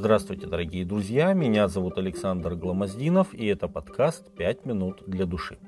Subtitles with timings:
[0.00, 5.58] Здравствуйте, дорогие друзья, меня зовут Александр Гламоздинов, и это подкаст «Пять минут для души».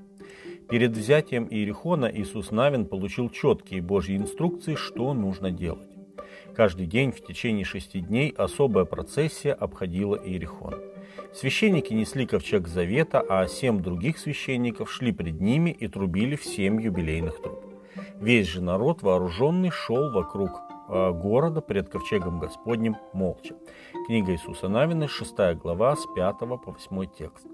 [0.71, 5.91] Перед взятием Иерихона Иисус Навин получил четкие Божьи инструкции, что нужно делать.
[6.57, 10.77] Каждый день в течение шести дней особая процессия обходила Иерихон.
[11.35, 16.81] Священники несли ковчег завета, а семь других священников шли пред ними и трубили в семь
[16.81, 17.67] юбилейных труб.
[18.19, 23.55] Весь же народ вооруженный шел вокруг города пред ковчегом Господним молча.
[24.07, 27.47] Книга Иисуса Навина, 6 глава, с 5 по 8 текст.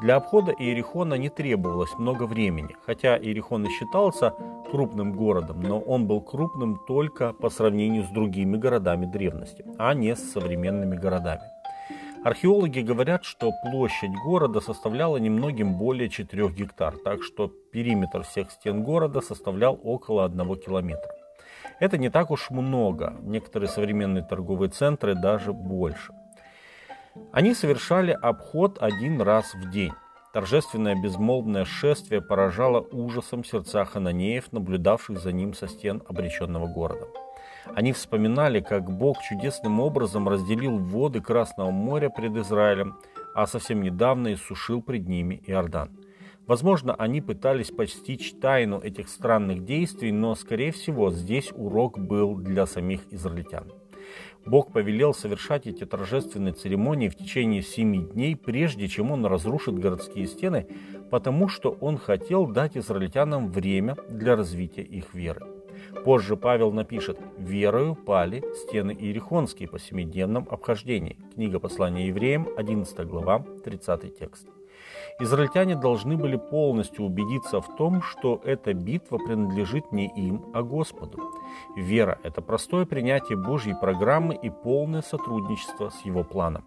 [0.00, 4.34] Для обхода Иерихона не требовалось много времени, хотя Иерихон и считался
[4.68, 10.16] крупным городом, но он был крупным только по сравнению с другими городами древности, а не
[10.16, 11.42] с современными городами.
[12.24, 18.82] Археологи говорят, что площадь города составляла немногим более 4 гектар, так что периметр всех стен
[18.82, 21.21] города составлял около 1 километра.
[21.80, 26.12] Это не так уж много, некоторые современные торговые центры даже больше.
[27.32, 29.92] Они совершали обход один раз в день.
[30.32, 37.06] Торжественное безмолвное шествие поражало ужасом сердца хананеев, наблюдавших за ним со стен обреченного города.
[37.74, 42.98] Они вспоминали, как Бог чудесным образом разделил воды Красного моря пред Израилем,
[43.34, 45.90] а совсем недавно иссушил пред ними Иордан.
[46.46, 52.66] Возможно, они пытались постичь тайну этих странных действий, но, скорее всего, здесь урок был для
[52.66, 53.72] самих израильтян.
[54.44, 60.26] Бог повелел совершать эти торжественные церемонии в течение семи дней, прежде чем Он разрушит городские
[60.26, 60.66] стены,
[61.10, 65.61] потому что Он хотел дать израильтянам время для развития их веры.
[66.04, 71.18] Позже Павел напишет «Верою пали стены Иерихонские по семидневном обхождении».
[71.34, 74.48] Книга послания евреям, 11 глава, 30 текст.
[75.20, 81.18] Израильтяне должны были полностью убедиться в том, что эта битва принадлежит не им, а Господу.
[81.76, 86.64] Вера– это простое принятие Божьей программы и полное сотрудничество с Его планом.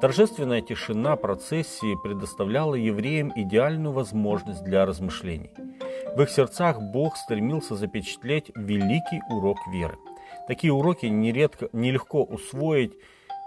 [0.00, 5.50] Торжественная тишина процессии предоставляла евреям идеальную возможность для размышлений.
[6.16, 9.98] В их сердцах Бог стремился запечатлеть великий урок веры.
[10.46, 12.94] Такие уроки нередко, нелегко усвоить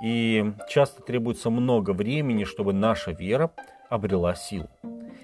[0.02, 3.52] и часто требуется много времени, чтобы наша вера
[3.90, 4.70] обрела силу.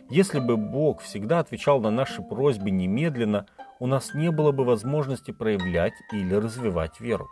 [0.09, 3.45] Если бы Бог всегда отвечал на наши просьбы немедленно,
[3.79, 7.27] у нас не было бы возможности проявлять или развивать веру.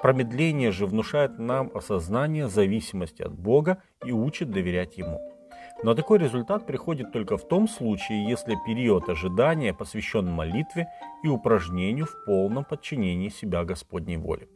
[0.00, 5.33] Промедление же внушает нам осознание зависимости от Бога и учит доверять Ему.
[5.82, 10.88] Но такой результат приходит только в том случае, если период ожидания посвящен молитве
[11.22, 14.48] и упражнению в полном подчинении себя Господней воле.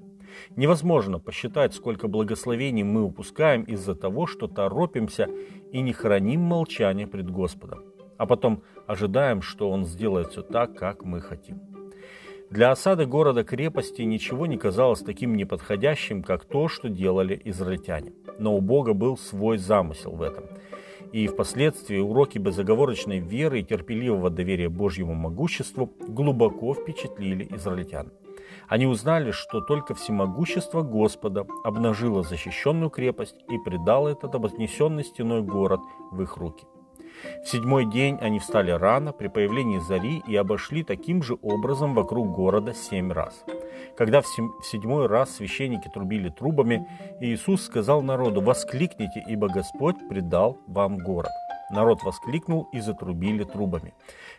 [0.57, 5.29] Невозможно посчитать, сколько благословений мы упускаем из-за того, что торопимся
[5.73, 7.81] и не храним молчание пред Господом,
[8.17, 11.61] а потом ожидаем, что Он сделает все так, как мы хотим.
[12.51, 18.15] Для осады города-крепости ничего не казалось таким неподходящим, как то, что делали израильтяне.
[18.39, 20.45] Но у Бога был свой замысел в этом.
[21.13, 28.13] И впоследствии уроки безоговорочной веры и терпеливого доверия Божьему могуществу глубоко впечатлили израильтян.
[28.69, 35.81] Они узнали, что только всемогущество Господа обнажило защищенную крепость и предало этот обнесенный стеной город
[36.11, 36.67] в их руки.
[37.43, 42.31] В седьмой день они встали рано при появлении зари и обошли таким же образом вокруг
[42.35, 43.45] города семь раз.
[43.97, 46.89] Когда в седьмой раз священники трубили трубами,
[47.21, 51.33] Иисус сказал народу «Воскликните, ибо Господь предал вам город».
[51.71, 53.93] Народ воскликнул и затрубили трубами.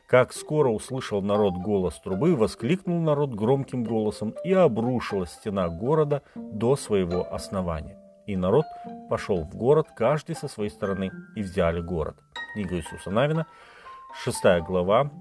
[0.08, 6.76] Как скоро услышал народ голос трубы, воскликнул народ громким голосом, и обрушилась стена города до
[6.76, 7.98] своего основания.
[8.26, 8.66] И народ
[9.10, 12.16] пошел в город, каждый со своей стороны, и взяли город.
[12.54, 13.46] Книга Иисуса Навина,
[14.24, 15.12] 6 глава,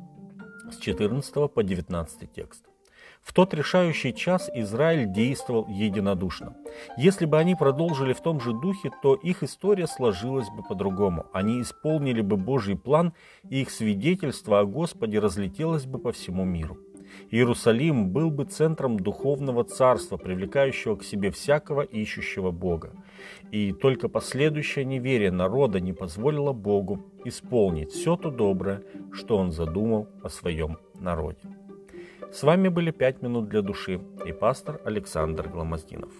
[0.70, 2.67] с 14 по 19 текст.
[3.22, 6.56] В тот решающий час Израиль действовал единодушно.
[6.96, 11.26] Если бы они продолжили в том же духе, то их история сложилась бы по-другому.
[11.32, 13.12] Они исполнили бы Божий план,
[13.48, 16.78] и их свидетельство о Господе разлетелось бы по всему миру.
[17.30, 22.92] Иерусалим был бы центром духовного царства, привлекающего к себе всякого ищущего Бога.
[23.50, 28.82] И только последующее неверие народа не позволило Богу исполнить все то доброе,
[29.12, 31.40] что Он задумал о своем народе.
[32.32, 36.12] С вами были «Пять минут для души» и пастор Александр Гломоздинов.